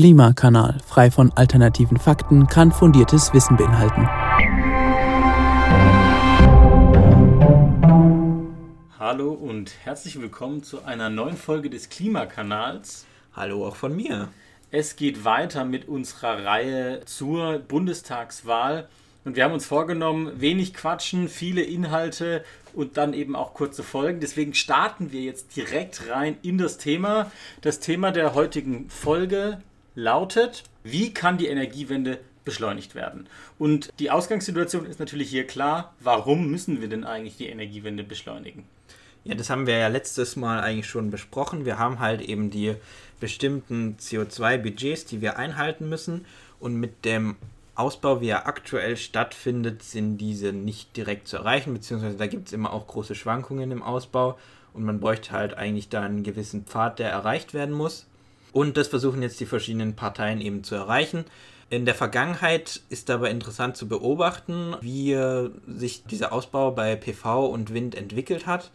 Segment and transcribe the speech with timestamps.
[0.00, 4.08] Klimakanal, frei von alternativen Fakten, kann fundiertes Wissen beinhalten.
[8.98, 13.04] Hallo und herzlich willkommen zu einer neuen Folge des Klimakanals.
[13.34, 14.28] Hallo auch von mir.
[14.70, 18.88] Es geht weiter mit unserer Reihe zur Bundestagswahl.
[19.26, 22.42] Und wir haben uns vorgenommen, wenig quatschen, viele Inhalte
[22.72, 24.20] und dann eben auch kurze Folgen.
[24.20, 27.30] Deswegen starten wir jetzt direkt rein in das Thema.
[27.60, 29.60] Das Thema der heutigen Folge
[30.00, 33.28] lautet, wie kann die Energiewende beschleunigt werden?
[33.58, 38.64] Und die Ausgangssituation ist natürlich hier klar, warum müssen wir denn eigentlich die Energiewende beschleunigen?
[39.24, 41.66] Ja, das haben wir ja letztes Mal eigentlich schon besprochen.
[41.66, 42.74] Wir haben halt eben die
[43.20, 46.24] bestimmten CO2-Budgets, die wir einhalten müssen.
[46.58, 47.36] Und mit dem
[47.74, 52.54] Ausbau, wie er aktuell stattfindet, sind diese nicht direkt zu erreichen, beziehungsweise da gibt es
[52.54, 54.38] immer auch große Schwankungen im Ausbau
[54.72, 58.06] und man bräuchte halt eigentlich da einen gewissen Pfad, der erreicht werden muss.
[58.52, 61.24] Und das versuchen jetzt die verschiedenen Parteien eben zu erreichen.
[61.68, 65.16] In der Vergangenheit ist dabei interessant zu beobachten, wie
[65.68, 68.72] sich dieser Ausbau bei PV und Wind entwickelt hat.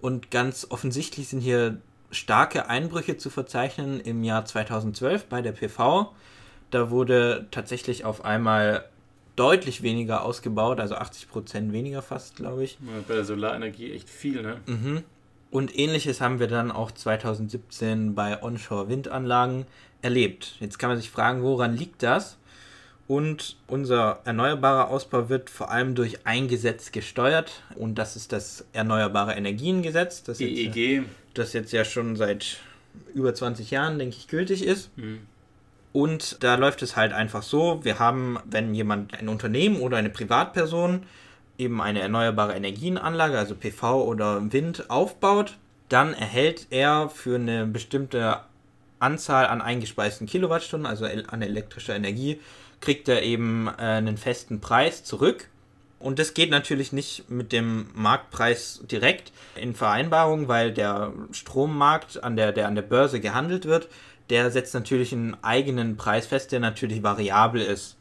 [0.00, 1.78] Und ganz offensichtlich sind hier
[2.10, 6.12] starke Einbrüche zu verzeichnen im Jahr 2012 bei der PV.
[6.70, 8.84] Da wurde tatsächlich auf einmal
[9.36, 12.78] deutlich weniger ausgebaut, also 80 Prozent weniger fast, glaube ich.
[13.08, 14.60] Bei der Solarenergie echt viel, ne?
[14.66, 15.02] Mhm.
[15.54, 19.66] Und ähnliches haben wir dann auch 2017 bei Onshore-Windanlagen
[20.02, 20.56] erlebt.
[20.58, 22.38] Jetzt kann man sich fragen, woran liegt das?
[23.06, 27.62] Und unser erneuerbarer Ausbau wird vor allem durch ein Gesetz gesteuert.
[27.76, 30.24] Und das ist das Erneuerbare Energiengesetz.
[30.24, 30.74] Das EEG.
[30.74, 32.56] Jetzt, das jetzt ja schon seit
[33.14, 34.90] über 20 Jahren, denke ich, gültig ist.
[34.98, 35.20] Mhm.
[35.92, 40.10] Und da läuft es halt einfach so, wir haben, wenn jemand ein Unternehmen oder eine
[40.10, 41.04] Privatperson
[41.58, 45.56] eben eine erneuerbare Energienanlage, also PV oder Wind, aufbaut,
[45.88, 48.40] dann erhält er für eine bestimmte
[48.98, 52.40] Anzahl an eingespeisten Kilowattstunden, also an elektrischer Energie,
[52.80, 55.48] kriegt er eben äh, einen festen Preis zurück.
[55.98, 62.36] Und das geht natürlich nicht mit dem Marktpreis direkt in Vereinbarung, weil der Strommarkt, an
[62.36, 63.88] der, der an der Börse gehandelt wird,
[64.28, 67.96] der setzt natürlich einen eigenen Preis fest, der natürlich variabel ist.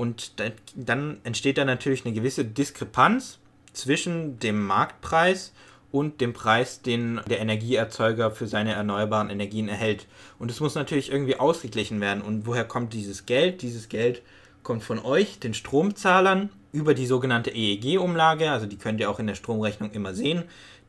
[0.00, 0.32] Und
[0.74, 3.38] dann entsteht da natürlich eine gewisse Diskrepanz
[3.74, 5.52] zwischen dem Marktpreis
[5.92, 10.06] und dem Preis, den der Energieerzeuger für seine erneuerbaren Energien erhält.
[10.38, 12.22] Und es muss natürlich irgendwie ausgeglichen werden.
[12.22, 13.60] Und woher kommt dieses Geld?
[13.60, 14.22] Dieses Geld
[14.62, 18.50] kommt von euch, den Stromzahlern, über die sogenannte EEG-Umlage.
[18.50, 20.44] Also die könnt ihr auch in der Stromrechnung immer sehen.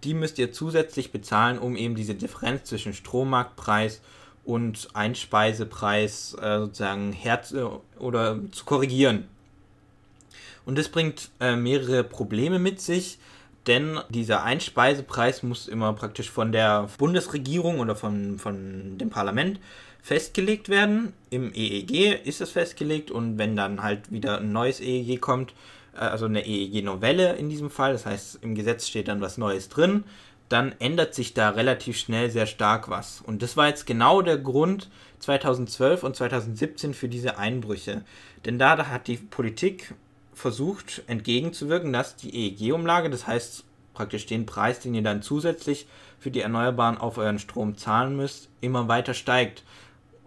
[0.05, 4.01] Die müsst ihr zusätzlich bezahlen, um eben diese Differenz zwischen Strommarktpreis und
[4.43, 7.63] und Einspeisepreis äh, sozusagen herz äh,
[7.99, 9.27] oder zu korrigieren.
[10.65, 13.17] Und das bringt äh, mehrere Probleme mit sich,
[13.67, 19.59] denn dieser Einspeisepreis muss immer praktisch von der Bundesregierung oder von, von dem Parlament
[20.01, 21.13] festgelegt werden.
[21.29, 25.53] Im EEG ist es festgelegt und wenn dann halt wieder ein neues EEG kommt,
[25.93, 29.69] äh, also eine EEG-Novelle in diesem Fall, das heißt im Gesetz steht dann was Neues
[29.69, 30.03] drin,
[30.51, 33.21] dann ändert sich da relativ schnell sehr stark was.
[33.21, 34.89] Und das war jetzt genau der Grund
[35.19, 38.03] 2012 und 2017 für diese Einbrüche.
[38.45, 39.93] Denn da hat die Politik
[40.33, 43.63] versucht entgegenzuwirken, dass die EEG-Umlage, das heißt
[43.93, 48.49] praktisch den Preis, den ihr dann zusätzlich für die Erneuerbaren auf euren Strom zahlen müsst,
[48.61, 49.63] immer weiter steigt.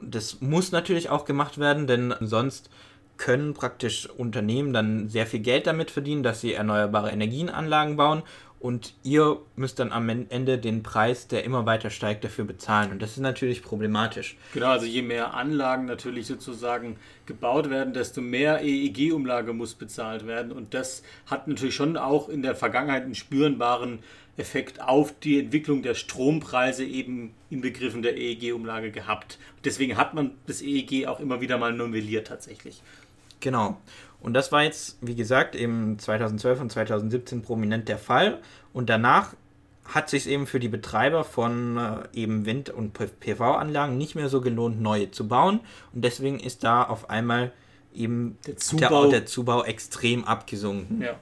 [0.00, 2.70] Das muss natürlich auch gemacht werden, denn sonst
[3.16, 8.22] können praktisch Unternehmen dann sehr viel Geld damit verdienen, dass sie erneuerbare Energienanlagen bauen
[8.64, 12.92] und ihr müsst dann am Ende den Preis, der immer weiter steigt, dafür bezahlen.
[12.92, 14.38] Und das ist natürlich problematisch.
[14.54, 20.50] Genau, also je mehr Anlagen natürlich sozusagen gebaut werden, desto mehr EEG-Umlage muss bezahlt werden.
[20.50, 23.98] Und das hat natürlich schon auch in der Vergangenheit einen spürbaren
[24.38, 29.38] Effekt auf die Entwicklung der Strompreise eben in Begriffen der EEG-Umlage gehabt.
[29.66, 32.82] Deswegen hat man das EEG auch immer wieder mal novelliert tatsächlich.
[33.40, 33.78] Genau.
[34.24, 38.40] Und das war jetzt, wie gesagt, eben 2012 und 2017 prominent der Fall.
[38.72, 39.34] Und danach
[39.84, 44.40] hat sich eben für die Betreiber von äh, eben Wind- und PV-Anlagen nicht mehr so
[44.40, 45.60] gelohnt, neue zu bauen.
[45.92, 47.52] Und deswegen ist da auf einmal
[47.94, 51.02] eben der Zubau, der, der Zubau extrem abgesunken.
[51.02, 51.20] Ja.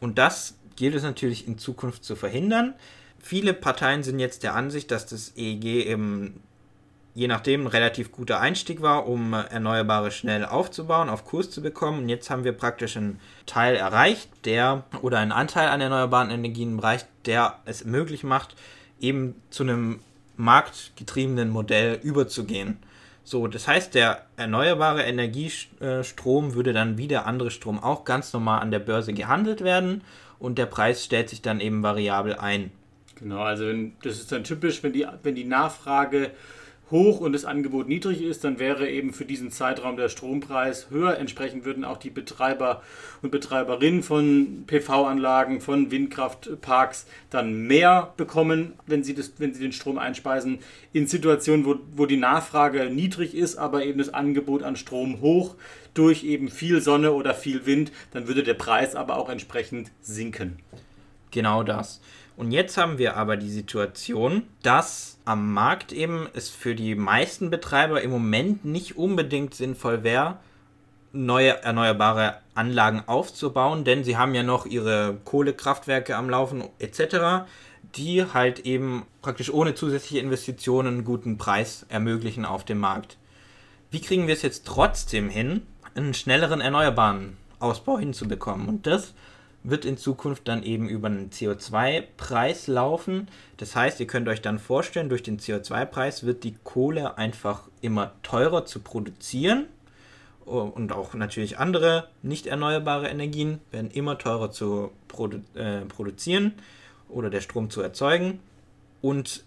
[0.00, 2.74] Und das gilt es natürlich in Zukunft zu verhindern.
[3.20, 6.40] Viele Parteien sind jetzt der Ansicht, dass das EEG eben
[7.18, 12.02] je nachdem ein relativ guter Einstieg war, um Erneuerbare schnell aufzubauen, auf Kurs zu bekommen.
[12.02, 16.78] Und jetzt haben wir praktisch einen Teil erreicht, der oder einen Anteil an erneuerbaren Energien
[16.78, 18.54] erreicht, der es möglich macht,
[19.00, 19.98] eben zu einem
[20.36, 22.78] marktgetriebenen Modell überzugehen.
[23.24, 28.60] So, das heißt, der erneuerbare Energiestrom würde dann wie der andere Strom auch ganz normal
[28.60, 30.02] an der Börse gehandelt werden
[30.38, 32.70] und der Preis stellt sich dann eben variabel ein.
[33.16, 33.64] Genau, also
[34.04, 36.30] das ist dann typisch, wenn die, wenn die Nachfrage
[36.90, 41.18] hoch und das Angebot niedrig ist, dann wäre eben für diesen Zeitraum der Strompreis höher.
[41.18, 42.82] Entsprechend würden auch die Betreiber
[43.22, 49.72] und Betreiberinnen von PV-Anlagen, von Windkraftparks dann mehr bekommen, wenn sie, das, wenn sie den
[49.72, 50.60] Strom einspeisen.
[50.92, 55.56] In Situationen, wo, wo die Nachfrage niedrig ist, aber eben das Angebot an Strom hoch
[55.94, 60.58] durch eben viel Sonne oder viel Wind, dann würde der Preis aber auch entsprechend sinken.
[61.30, 62.00] Genau das.
[62.38, 67.50] Und jetzt haben wir aber die Situation, dass am Markt eben es für die meisten
[67.50, 70.38] Betreiber im Moment nicht unbedingt sinnvoll wäre,
[71.10, 77.48] neue erneuerbare Anlagen aufzubauen, denn sie haben ja noch ihre Kohlekraftwerke am Laufen etc.,
[77.96, 83.16] die halt eben praktisch ohne zusätzliche Investitionen einen guten Preis ermöglichen auf dem Markt.
[83.90, 85.62] Wie kriegen wir es jetzt trotzdem hin,
[85.96, 88.68] einen schnelleren erneuerbaren Ausbau hinzubekommen?
[88.68, 89.12] Und das
[89.70, 93.28] wird in Zukunft dann eben über einen CO2-Preis laufen.
[93.56, 98.12] Das heißt, ihr könnt euch dann vorstellen, durch den CO2-Preis wird die Kohle einfach immer
[98.22, 99.66] teurer zu produzieren
[100.48, 106.54] und auch natürlich andere nicht erneuerbare Energien werden immer teurer zu produ äh, produzieren
[107.08, 108.40] oder der Strom zu erzeugen.
[109.02, 109.44] Und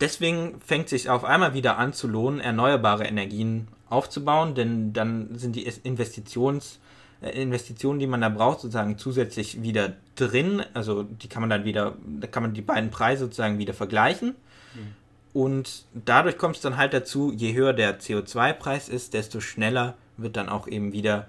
[0.00, 5.56] deswegen fängt sich auf einmal wieder an zu lohnen, erneuerbare Energien aufzubauen, denn dann sind
[5.56, 6.78] die Investitions-
[7.22, 10.62] Investitionen, die man da braucht, sozusagen zusätzlich wieder drin.
[10.74, 14.34] Also die kann man dann wieder, da kann man die beiden Preise sozusagen wieder vergleichen.
[14.74, 14.94] Mhm.
[15.32, 20.36] Und dadurch kommt es dann halt dazu, je höher der CO2-Preis ist, desto schneller wird
[20.36, 21.26] dann auch eben wieder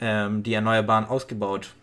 [0.00, 1.74] ähm, die Erneuerbaren ausgebaut.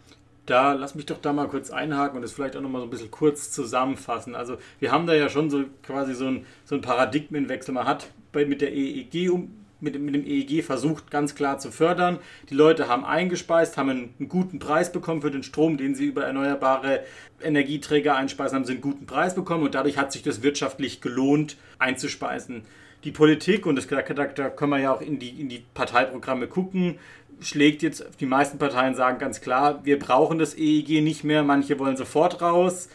[0.46, 2.90] Da lass mich doch da mal kurz einhaken und das vielleicht auch nochmal so ein
[2.90, 4.36] bisschen kurz zusammenfassen.
[4.36, 7.74] Also wir haben da ja schon so quasi so ein, so ein Paradigmenwechsel.
[7.74, 11.72] Man hat bei, mit der EEG um, mit, mit dem EEG versucht, ganz klar zu
[11.72, 12.20] fördern.
[12.50, 16.06] Die Leute haben eingespeist, haben einen, einen, guten Preis bekommen für den Strom, den sie
[16.06, 17.04] über erneuerbare
[17.42, 21.58] Energieträger einspeisen, haben sie einen guten Preis bekommen und dadurch hat sich das wirtschaftlich gelohnt,
[21.78, 22.64] einzuspeisen.
[23.04, 26.48] Die Politik, und das, da, da können wir ja auch in die, in die Parteiprogramme
[26.48, 26.98] gucken,
[27.42, 31.78] schlägt jetzt, die meisten Parteien sagen ganz klar, wir brauchen das EEG nicht mehr, manche
[31.80, 32.88] wollen sofort raus,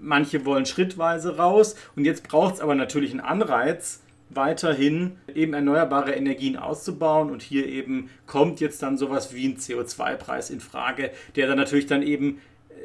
[0.00, 6.12] manche wollen schrittweise raus und jetzt braucht es aber natürlich einen Anreiz, weiterhin eben erneuerbare
[6.12, 11.46] Energien auszubauen und hier eben kommt jetzt dann sowas wie ein CO2-Preis in Frage, der
[11.46, 12.38] dann natürlich dann eben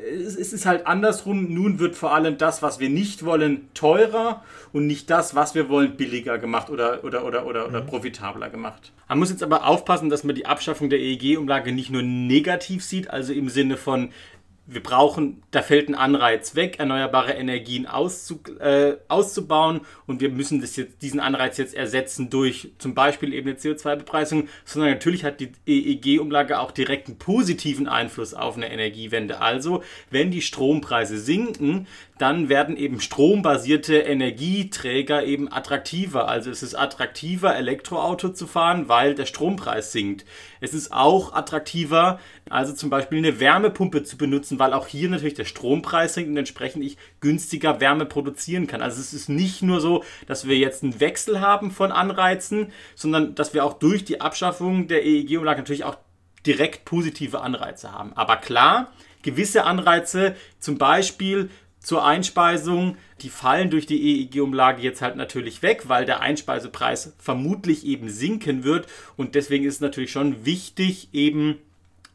[0.05, 1.53] es ist halt andersrum.
[1.53, 5.69] Nun wird vor allem das, was wir nicht wollen, teurer und nicht das, was wir
[5.69, 7.75] wollen, billiger gemacht oder, oder, oder, oder, mhm.
[7.75, 8.91] oder profitabler gemacht.
[9.07, 13.09] Man muss jetzt aber aufpassen, dass man die Abschaffung der EEG-Umlage nicht nur negativ sieht,
[13.09, 14.09] also im Sinne von,
[14.65, 20.61] wir brauchen, da fällt ein Anreiz weg, erneuerbare Energien auszu, äh, auszubauen und wir müssen
[20.61, 25.41] das jetzt, diesen Anreiz jetzt ersetzen durch zum Beispiel eben eine CO2-Bepreisung, sondern natürlich hat
[25.41, 29.41] die EEG-Umlage auch direkt einen positiven Einfluss auf eine Energiewende.
[29.41, 31.87] Also, wenn die Strompreise sinken,
[32.17, 36.27] dann werden eben strombasierte Energieträger eben attraktiver.
[36.27, 40.25] Also es ist attraktiver, Elektroauto zu fahren, weil der Strompreis sinkt.
[40.61, 42.19] Es ist auch attraktiver,
[42.49, 46.37] also zum Beispiel eine Wärmepumpe zu benutzen, weil auch hier natürlich der Strompreis sinkt und
[46.37, 48.81] entsprechend ich günstiger Wärme produzieren kann.
[48.81, 53.33] Also es ist nicht nur so, dass wir jetzt einen Wechsel haben von Anreizen, sondern
[53.33, 55.97] dass wir auch durch die Abschaffung der EEG-Umlage natürlich auch
[56.45, 58.13] direkt positive Anreize haben.
[58.13, 58.91] Aber klar,
[59.23, 61.49] gewisse Anreize, zum Beispiel
[61.83, 67.85] zur Einspeisung, die fallen durch die EEG-Umlage jetzt halt natürlich weg, weil der Einspeisepreis vermutlich
[67.85, 68.87] eben sinken wird.
[69.17, 71.59] Und deswegen ist es natürlich schon wichtig, eben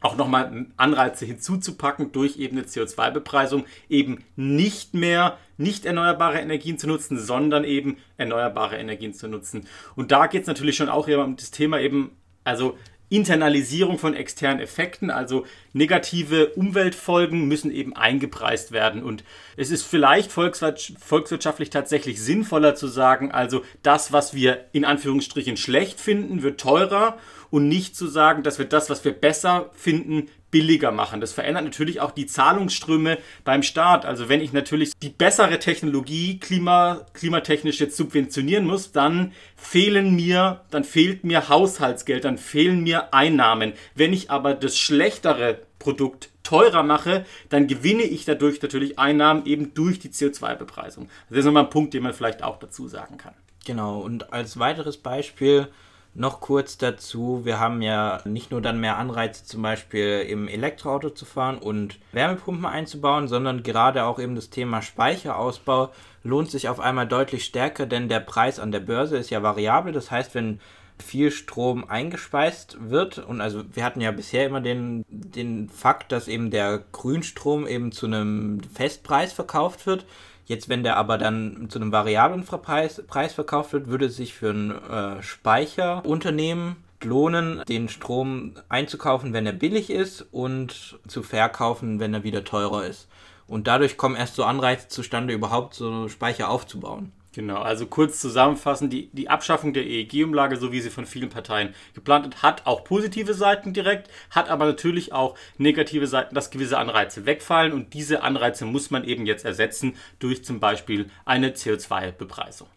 [0.01, 6.87] auch nochmal Anreize hinzuzupacken durch eben eine CO2-Bepreisung, eben nicht mehr nicht erneuerbare Energien zu
[6.87, 9.67] nutzen, sondern eben erneuerbare Energien zu nutzen.
[9.95, 12.11] Und da geht es natürlich schon auch um das Thema eben,
[12.43, 12.77] also
[13.09, 19.03] Internalisierung von externen Effekten, also negative Umweltfolgen müssen eben eingepreist werden.
[19.03, 19.23] Und
[19.57, 25.99] es ist vielleicht volkswirtschaftlich tatsächlich sinnvoller zu sagen, also das, was wir in Anführungsstrichen schlecht
[25.99, 27.17] finden, wird teurer
[27.49, 31.21] und nicht zu sagen, dass wir das, was wir besser finden, billiger machen.
[31.21, 34.05] Das verändert natürlich auch die Zahlungsströme beim Staat.
[34.05, 40.61] Also wenn ich natürlich die bessere Technologie klima, klimatechnisch jetzt subventionieren muss, dann fehlen mir,
[40.71, 43.73] dann fehlt mir Haushaltsgeld, dann fehlen mir Einnahmen.
[43.95, 49.73] Wenn ich aber das schlechtere Produkt teurer mache, dann gewinne ich dadurch natürlich Einnahmen eben
[49.73, 51.09] durch die CO2-Bepreisung.
[51.29, 53.33] Das ist nochmal ein Punkt, den man vielleicht auch dazu sagen kann.
[53.65, 55.67] Genau, und als weiteres Beispiel
[56.15, 61.11] noch kurz dazu, wir haben ja nicht nur dann mehr Anreize, zum Beispiel im Elektroauto
[61.11, 65.91] zu fahren und Wärmepumpen einzubauen, sondern gerade auch eben das Thema Speicherausbau
[66.23, 69.93] lohnt sich auf einmal deutlich stärker, denn der Preis an der Börse ist ja variabel.
[69.93, 70.59] Das heißt, wenn
[71.01, 73.19] viel Strom eingespeist wird.
[73.19, 77.91] Und also wir hatten ja bisher immer den, den Fakt, dass eben der Grünstrom eben
[77.91, 80.05] zu einem Festpreis verkauft wird.
[80.49, 84.33] Jetzt, wenn der aber dann zu einem variablen Preis, Preis verkauft wird, würde es sich
[84.33, 91.99] für ein äh, Speicherunternehmen lohnen, den Strom einzukaufen, wenn er billig ist und zu verkaufen,
[91.99, 93.07] wenn er wieder teurer ist.
[93.45, 97.11] Und dadurch kommen erst so Anreize zustande, überhaupt so Speicher aufzubauen.
[97.33, 101.75] Genau, also kurz zusammenfassend, die, die Abschaffung der EEG-Umlage, so wie sie von vielen Parteien
[101.93, 106.79] geplant wird, hat auch positive Seiten direkt, hat aber natürlich auch negative Seiten, dass gewisse
[106.79, 112.67] Anreize wegfallen und diese Anreize muss man eben jetzt ersetzen durch zum Beispiel eine CO2-Bepreisung.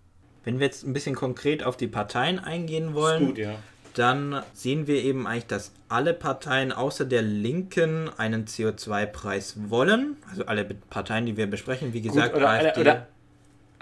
[0.44, 3.54] Wenn wir jetzt ein bisschen konkret auf die Parteien eingehen wollen, gut, ja.
[3.94, 10.16] dann sehen wir eben eigentlich, dass alle Parteien außer der Linken einen CO2-Preis wollen.
[10.28, 12.80] Also alle Parteien, die wir besprechen, wie gesagt, gut, oder, AfD.
[12.80, 13.06] Oder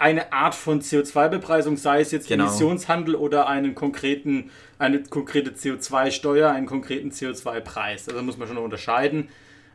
[0.01, 2.45] eine Art von CO2-Bepreisung, sei es jetzt genau.
[2.45, 8.09] Emissionshandel oder einen konkreten, eine konkrete CO2-Steuer, einen konkreten CO2-Preis.
[8.09, 9.29] Also muss man schon noch unterscheiden.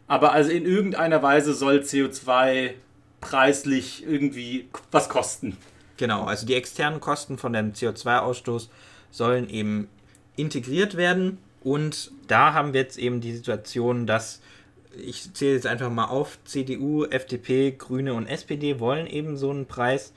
[0.08, 2.72] Aber also in irgendeiner Weise soll CO2
[3.20, 5.56] preislich irgendwie was kosten.
[5.96, 8.68] Genau, also die externen Kosten von dem CO2-Ausstoß
[9.12, 9.88] sollen eben
[10.34, 11.38] integriert werden.
[11.62, 14.40] Und da haben wir jetzt eben die Situation, dass
[14.98, 19.66] ich zähle jetzt einfach mal auf, CDU, FDP, Grüne und SPD wollen eben so einen
[19.66, 20.12] Preis.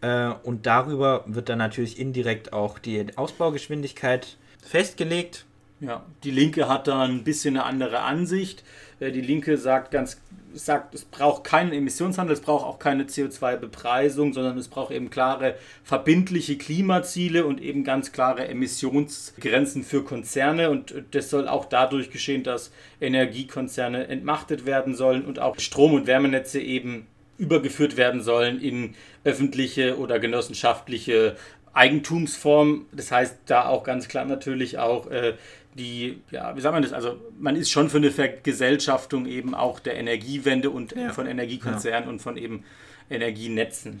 [0.00, 5.46] Äh, und darüber wird dann natürlich indirekt auch die Ausbaugeschwindigkeit festgelegt.
[5.86, 8.64] Ja, die Linke hat da ein bisschen eine andere Ansicht.
[9.00, 10.20] Äh, die Linke sagt ganz
[10.54, 15.56] sagt, es braucht keinen Emissionshandel, es braucht auch keine CO2-Bepreisung, sondern es braucht eben klare
[15.82, 20.70] verbindliche Klimaziele und eben ganz klare Emissionsgrenzen für Konzerne.
[20.70, 26.06] Und das soll auch dadurch geschehen, dass Energiekonzerne entmachtet werden sollen und auch Strom- und
[26.06, 31.34] Wärmenetze eben übergeführt werden sollen in öffentliche oder genossenschaftliche
[31.72, 32.86] Eigentumsform.
[32.92, 35.34] Das heißt, da auch ganz klar natürlich auch äh,
[35.74, 36.92] die, ja, wie sagt man das?
[36.92, 41.12] Also, man ist schon für eine Vergesellschaftung eben auch der Energiewende und ja.
[41.12, 42.10] von Energiekonzernen ja.
[42.10, 42.64] und von eben
[43.10, 44.00] Energienetzen.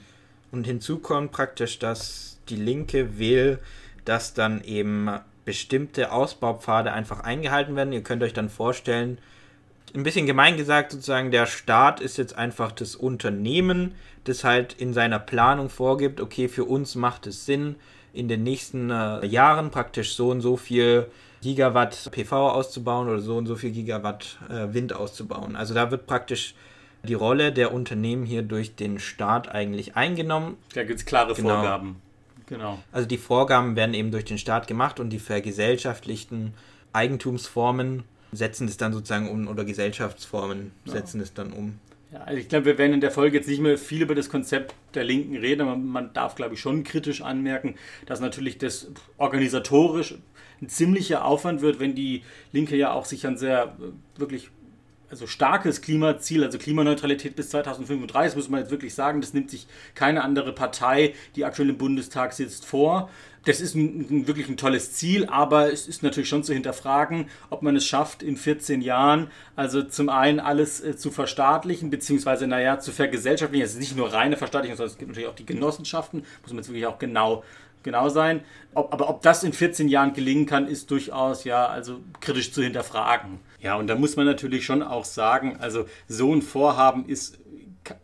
[0.52, 3.58] Und hinzu kommt praktisch, dass die Linke will,
[4.04, 5.10] dass dann eben
[5.44, 7.92] bestimmte Ausbaupfade einfach eingehalten werden.
[7.92, 9.18] Ihr könnt euch dann vorstellen,
[9.94, 14.92] ein bisschen gemein gesagt, sozusagen, der Staat ist jetzt einfach das Unternehmen, das halt in
[14.92, 17.76] seiner Planung vorgibt, okay, für uns macht es Sinn,
[18.12, 21.06] in den nächsten äh, Jahren praktisch so und so viel
[21.44, 25.56] Gigawatt PV auszubauen oder so und so viel Gigawatt äh, Wind auszubauen.
[25.56, 26.54] Also da wird praktisch
[27.02, 30.56] die Rolle der Unternehmen hier durch den Staat eigentlich eingenommen.
[30.72, 31.50] Da gibt es klare genau.
[31.50, 31.96] Vorgaben.
[32.46, 32.78] Genau.
[32.92, 36.54] Also die Vorgaben werden eben durch den Staat gemacht und die vergesellschaftlichten
[36.94, 40.92] Eigentumsformen setzen es dann sozusagen um oder Gesellschaftsformen ja.
[40.92, 41.78] setzen es dann um.
[42.10, 44.30] Ja, also ich glaube, wir werden in der Folge jetzt nicht mehr viel über das
[44.30, 47.74] Konzept der Linken reden, aber man darf, glaube ich, schon kritisch anmerken,
[48.06, 50.14] dass natürlich das organisatorisch
[50.64, 54.50] ein ziemlicher Aufwand wird, wenn die Linke ja auch sich an sehr äh, wirklich
[55.10, 59.68] also starkes Klimaziel, also Klimaneutralität bis 2035, muss man jetzt wirklich sagen, das nimmt sich
[59.94, 63.08] keine andere Partei, die aktuell im Bundestag sitzt, vor.
[63.44, 67.26] Das ist ein, ein, wirklich ein tolles Ziel, aber es ist natürlich schon zu hinterfragen,
[67.50, 72.46] ob man es schafft, in 14 Jahren, also zum einen alles äh, zu verstaatlichen, beziehungsweise,
[72.46, 73.64] naja, zu vergesellschaftlichen.
[73.64, 76.58] Es ist nicht nur reine Verstaatlichung, sondern es gibt natürlich auch die Genossenschaften, muss man
[76.58, 77.44] jetzt wirklich auch genau
[77.84, 78.40] genau sein.
[78.74, 82.62] Ob, aber ob das in 14 Jahren gelingen kann, ist durchaus ja also kritisch zu
[82.62, 83.38] hinterfragen.
[83.60, 87.38] Ja, und da muss man natürlich schon auch sagen, also so ein Vorhaben ist,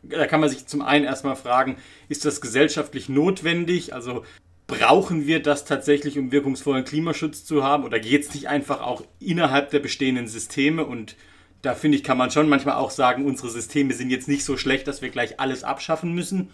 [0.03, 1.77] da kann man sich zum einen erstmal fragen,
[2.09, 3.95] ist das gesellschaftlich notwendig?
[3.95, 4.25] Also
[4.67, 7.85] brauchen wir das tatsächlich, um wirkungsvollen Klimaschutz zu haben?
[7.85, 10.85] Oder geht es nicht einfach auch innerhalb der bestehenden Systeme?
[10.85, 11.17] Und
[11.63, 14.57] da finde ich, kann man schon manchmal auch sagen, unsere Systeme sind jetzt nicht so
[14.57, 16.51] schlecht, dass wir gleich alles abschaffen müssen.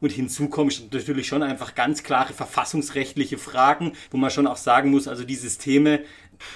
[0.00, 4.90] Und hinzu kommen natürlich schon einfach ganz klare verfassungsrechtliche Fragen, wo man schon auch sagen
[4.90, 6.00] muss, also die Systeme,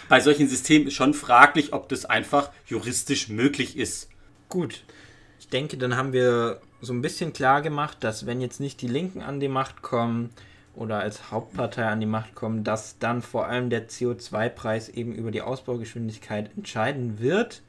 [0.08, 4.08] bei solchen Systemen ist schon fraglich, ob das einfach juristisch möglich ist.
[4.48, 4.84] Gut.
[5.38, 8.88] Ich denke, dann haben wir so ein bisschen klar gemacht, dass wenn jetzt nicht die
[8.88, 10.30] Linken an die Macht kommen
[10.74, 15.30] oder als Hauptpartei an die Macht kommen, dass dann vor allem der CO2-Preis eben über
[15.30, 17.62] die Ausbaugeschwindigkeit entscheiden wird.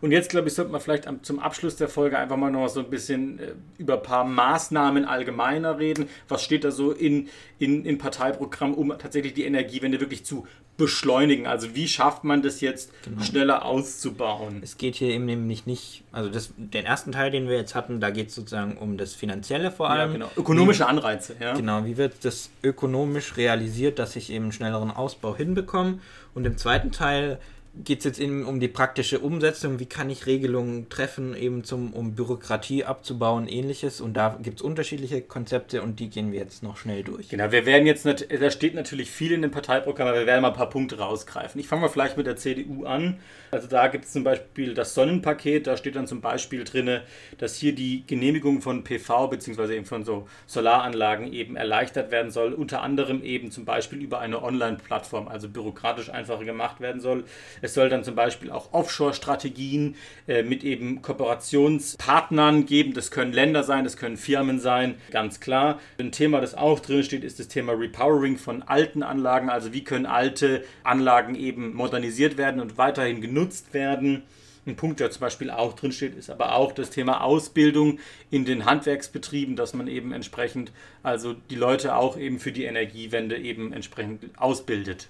[0.00, 2.80] Und jetzt, glaube ich, sollte man vielleicht zum Abschluss der Folge einfach mal noch so
[2.80, 6.08] ein bisschen äh, über ein paar Maßnahmen allgemeiner reden.
[6.28, 10.46] Was steht da so in, in, in Parteiprogramm, um tatsächlich die Energiewende wirklich zu
[10.76, 11.46] beschleunigen?
[11.46, 13.22] Also wie schafft man das jetzt genau.
[13.22, 14.60] schneller auszubauen?
[14.62, 18.00] Es geht hier eben nämlich nicht, also das, den ersten Teil, den wir jetzt hatten,
[18.00, 20.12] da geht es sozusagen um das Finanzielle vor allem.
[20.12, 20.30] Ja, genau.
[20.36, 21.54] Ökonomische Anreize, ja.
[21.54, 25.98] Genau, wie wird das ökonomisch realisiert, dass ich eben einen schnelleren Ausbau hinbekomme?
[26.34, 27.38] Und im zweiten Teil
[27.74, 29.78] geht es jetzt eben um die praktische Umsetzung.
[29.78, 34.00] Wie kann ich Regelungen treffen, eben zum, um Bürokratie abzubauen, ähnliches.
[34.00, 37.30] Und da gibt es unterschiedliche Konzepte und die gehen wir jetzt noch schnell durch.
[37.30, 40.48] Genau, wir werden jetzt, da steht natürlich viel in dem Parteiprogramm, aber wir werden mal
[40.48, 41.60] ein paar Punkte rausgreifen.
[41.60, 43.18] Ich fange mal vielleicht mit der CDU an.
[43.50, 47.00] Also da gibt es zum Beispiel das Sonnenpaket, da steht dann zum Beispiel drin,
[47.38, 49.76] dass hier die Genehmigung von PV bzw.
[49.76, 54.42] eben von so Solaranlagen eben erleichtert werden soll, unter anderem eben zum Beispiel über eine
[54.42, 57.24] Online-Plattform, also bürokratisch einfacher gemacht werden soll.
[57.62, 59.94] Es soll dann zum Beispiel auch Offshore-Strategien
[60.26, 62.92] äh, mit eben Kooperationspartnern geben.
[62.92, 65.80] Das können Länder sein, das können Firmen sein, ganz klar.
[65.98, 69.48] Ein Thema, das auch drin steht, ist das Thema Repowering von alten Anlagen.
[69.48, 74.24] Also wie können alte Anlagen eben modernisiert werden und weiterhin genutzt werden.
[74.66, 77.98] Ein Punkt, der zum Beispiel auch drin steht, ist aber auch das Thema Ausbildung
[78.30, 83.38] in den Handwerksbetrieben, dass man eben entsprechend, also die Leute auch eben für die Energiewende
[83.38, 85.08] eben entsprechend ausbildet.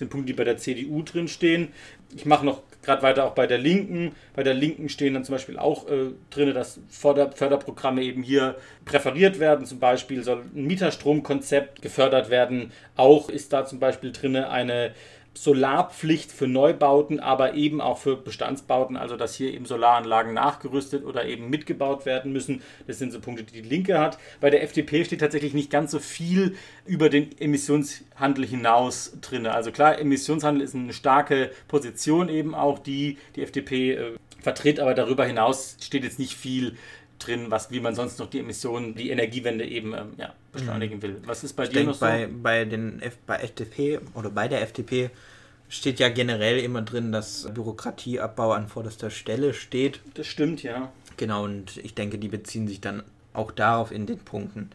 [0.00, 1.68] Sind Punkte, die bei der CDU drin stehen.
[2.16, 4.12] Ich mache noch gerade weiter auch bei der Linken.
[4.34, 8.56] Bei der Linken stehen dann zum Beispiel auch äh, drin, dass Förder Förderprogramme eben hier
[8.86, 9.66] präferiert werden.
[9.66, 12.72] Zum Beispiel soll ein Mieterstromkonzept gefördert werden.
[12.96, 14.94] Auch ist da zum Beispiel drin eine
[15.34, 21.24] Solarpflicht für Neubauten, aber eben auch für Bestandsbauten, also dass hier eben Solaranlagen nachgerüstet oder
[21.24, 22.62] eben mitgebaut werden müssen.
[22.86, 24.18] Das sind so Punkte, die die Linke hat.
[24.40, 29.46] Bei der FDP steht tatsächlich nicht ganz so viel über den Emissionshandel hinaus drin.
[29.46, 34.94] Also klar, Emissionshandel ist eine starke Position eben auch, die die FDP äh, vertritt, aber
[34.94, 36.76] darüber hinaus steht jetzt nicht viel
[37.20, 41.02] drin, was, wie man sonst noch die Emissionen, die Energiewende eben ähm, ja, beschleunigen mhm.
[41.02, 41.16] will.
[41.24, 42.00] Was ist bei ich dir noch so?
[42.00, 45.10] Bei, bei, den F, bei FDP oder bei der FDP
[45.68, 50.00] steht ja generell immer drin, dass Bürokratieabbau an vorderster Stelle steht.
[50.14, 50.90] Das stimmt, ja.
[51.16, 53.02] Genau, und ich denke, die beziehen sich dann
[53.32, 54.70] auch darauf in den Punkten.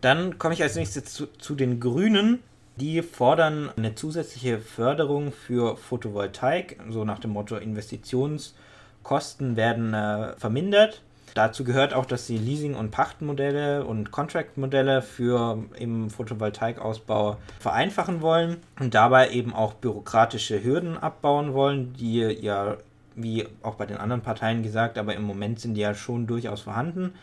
[0.00, 2.40] Dann komme ich als nächstes zu, zu den Grünen.
[2.76, 11.02] Die fordern eine zusätzliche Förderung für Photovoltaik, so nach dem Motto Investitionskosten werden äh, vermindert.
[11.34, 18.58] Dazu gehört auch, dass sie Leasing- und Pachtmodelle und Contract-Modelle für im Photovoltaikausbau vereinfachen wollen
[18.80, 22.76] und dabei eben auch bürokratische Hürden abbauen wollen, die ja,
[23.14, 26.62] wie auch bei den anderen Parteien gesagt, aber im Moment sind die ja schon durchaus
[26.62, 27.14] vorhanden.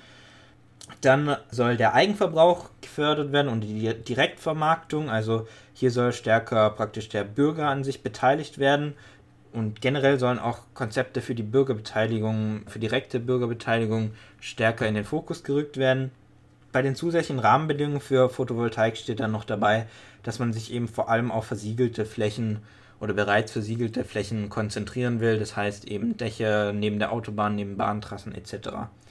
[1.01, 7.25] Dann soll der Eigenverbrauch gefördert werden und die Direktvermarktung, also hier soll stärker praktisch der
[7.25, 8.95] Bürger an sich beteiligt werden
[9.53, 15.43] und generell sollen auch Konzepte für die Bürgerbeteiligung, für direkte Bürgerbeteiligung stärker in den Fokus
[15.43, 16.11] gerückt werden.
[16.71, 19.87] Bei den zusätzlichen Rahmenbedingungen für Photovoltaik steht dann noch dabei,
[20.23, 22.59] dass man sich eben vor allem auf versiegelte Flächen
[22.99, 25.39] oder bereits versiegelte Flächen konzentrieren will.
[25.39, 28.69] Das heißt eben Dächer neben der Autobahn, neben Bahntrassen etc.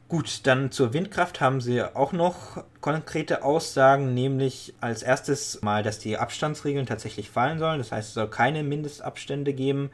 [0.09, 5.99] Gut, dann zur Windkraft haben sie auch noch konkrete Aussagen, nämlich als erstes mal, dass
[5.99, 7.79] die Abstandsregeln tatsächlich fallen sollen.
[7.79, 9.91] Das heißt, es soll keine Mindestabstände geben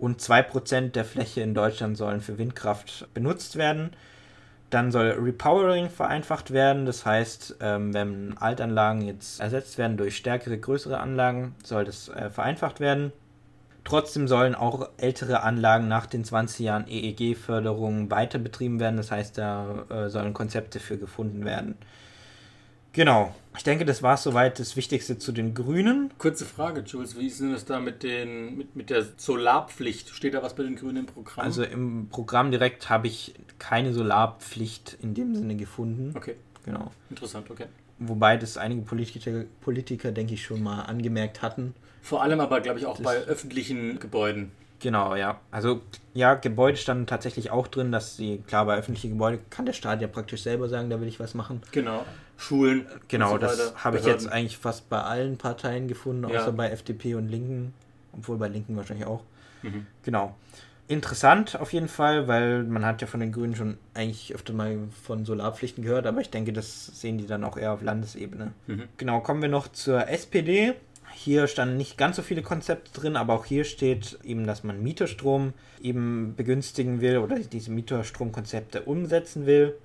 [0.00, 3.90] und 2% der Fläche in Deutschland sollen für Windkraft benutzt werden.
[4.70, 10.58] Dann soll Repowering vereinfacht werden, das heißt, ähm, wenn Altanlagen jetzt ersetzt werden durch stärkere,
[10.58, 13.12] größere Anlagen, soll das äh, vereinfacht werden.
[13.82, 19.38] Trotzdem sollen auch ältere Anlagen nach den 20 Jahren EEG-Förderung weiter betrieben werden, das heißt,
[19.38, 21.76] da äh, sollen Konzepte für gefunden werden.
[22.92, 23.34] Genau.
[23.56, 26.12] Ich denke, das war soweit das Wichtigste zu den Grünen.
[26.18, 27.18] Kurze Frage, Jules.
[27.18, 30.10] Wie ist denn das da mit, den, mit, mit der Solarpflicht?
[30.10, 31.44] Steht da was bei den Grünen im Programm?
[31.44, 36.14] Also im Programm direkt habe ich keine Solarpflicht in dem Sinne gefunden.
[36.16, 36.36] Okay.
[36.64, 36.90] Genau.
[37.10, 37.66] Interessant, okay.
[37.98, 41.74] Wobei das einige Politiker, Politiker, denke ich, schon mal angemerkt hatten.
[42.02, 44.52] Vor allem aber, glaube ich, auch das bei öffentlichen Gebäuden.
[44.78, 45.40] Genau, ja.
[45.50, 45.82] Also
[46.14, 50.00] ja, Gebäude standen tatsächlich auch drin, dass sie, klar, bei öffentlichen Gebäuden kann der Staat
[50.00, 51.60] ja praktisch selber sagen, da will ich was machen.
[51.72, 52.06] Genau.
[52.40, 52.86] Schulen.
[53.08, 56.50] Genau, so das habe ich jetzt eigentlich fast bei allen Parteien gefunden, außer ja.
[56.50, 57.74] bei FDP und Linken.
[58.12, 59.22] Obwohl bei Linken wahrscheinlich auch.
[59.62, 59.86] Mhm.
[60.02, 60.34] Genau.
[60.88, 64.76] Interessant auf jeden Fall, weil man hat ja von den Grünen schon eigentlich öfter mal
[65.04, 68.52] von Solarpflichten gehört, aber ich denke, das sehen die dann auch eher auf Landesebene.
[68.66, 68.88] Mhm.
[68.96, 70.74] Genau, kommen wir noch zur SPD.
[71.12, 74.82] Hier standen nicht ganz so viele Konzepte drin, aber auch hier steht eben, dass man
[74.82, 79.76] Mieterstrom eben begünstigen will oder diese Mieterstromkonzepte umsetzen will.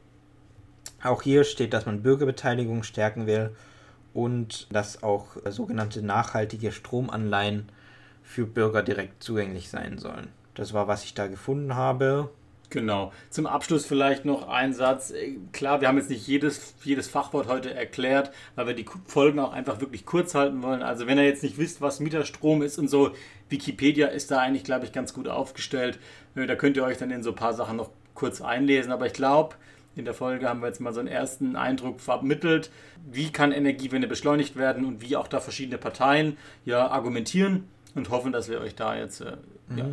[1.06, 3.52] Auch hier steht, dass man Bürgerbeteiligung stärken will
[4.14, 7.70] und dass auch sogenannte nachhaltige Stromanleihen
[8.24, 10.30] für Bürger direkt zugänglich sein sollen.
[10.56, 12.32] Das war, was ich da gefunden habe.
[12.72, 13.14] Genau.
[13.30, 15.14] Zum Abschluss vielleicht noch ein Satz.
[15.52, 19.54] Klar, wir haben jetzt nicht jedes, jedes Fachwort heute erklärt, weil wir die Folgen auch
[19.54, 20.82] einfach wirklich kurz halten wollen.
[20.82, 23.12] Also wenn ihr jetzt nicht wisst, was Mieterstrom ist und so,
[23.50, 26.00] Wikipedia ist da eigentlich, glaube ich, ganz gut aufgestellt.
[26.36, 28.92] Äh, da könnt ihr euch dann in so ein paar Sachen noch kurz einlesen.
[28.92, 29.56] Aber ich glaube,
[29.96, 32.70] in der Folge haben wir jetzt mal so einen ersten Eindruck vermittelt,
[33.10, 37.66] wie kann Energiewende beschleunigt werden und wie auch da verschiedene Parteien ja argumentieren.
[37.96, 39.38] Und hoffen, dass wir euch da jetzt äh,
[39.70, 39.78] mhm.
[39.78, 39.86] ja,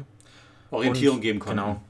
[0.73, 1.59] Orientierung und, geben können.
[1.59, 1.81] Genau.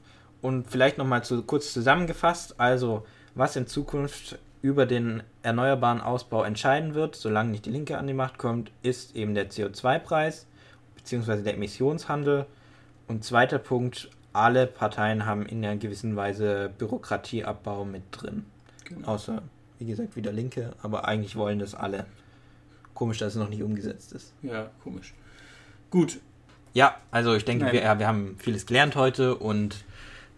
[0.43, 6.93] Und vielleicht nochmal zu, kurz zusammengefasst, also was in Zukunft über den erneuerbaren Ausbau entscheiden
[6.93, 10.45] wird, solange nicht die Linke an die Macht kommt, ist eben der CO2-Preis
[10.95, 11.41] bzw.
[11.41, 12.45] der Emissionshandel.
[13.07, 18.45] Und zweiter Punkt, alle Parteien haben in einer gewissen Weise Bürokratieabbau mit drin.
[18.85, 19.07] Genau.
[19.07, 19.41] Außer,
[19.79, 22.05] wie gesagt, wieder Linke, aber eigentlich wollen das alle.
[22.93, 24.33] Komisch, dass es noch nicht umgesetzt ist.
[24.41, 25.13] Ja, komisch.
[25.89, 26.19] Gut.
[26.73, 29.83] Ja, also ich denke, wir, ja, wir haben vieles gelernt heute und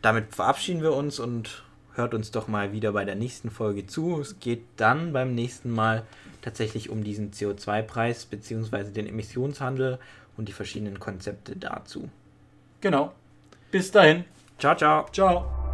[0.01, 4.19] damit verabschieden wir uns und hört uns doch mal wieder bei der nächsten Folge zu.
[4.19, 6.03] Es geht dann beim nächsten Mal
[6.41, 8.91] tatsächlich um diesen CO2-Preis bzw.
[8.91, 9.97] den Emissionshandel
[10.35, 12.09] und die verschiedenen Konzepte dazu.
[12.81, 13.13] Genau.
[13.71, 14.25] Bis dahin.
[14.57, 15.05] Ciao, ciao.
[15.11, 15.64] Ciao.